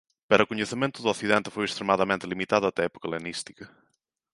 [0.29, 3.65] Pero o coñecemento do Occidente foi extremadamente limitado até a época helenística.